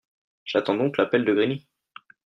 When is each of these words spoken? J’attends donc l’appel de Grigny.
J’attends 0.45 0.77
donc 0.77 0.97
l’appel 0.97 1.25
de 1.25 1.33
Grigny. 1.35 1.67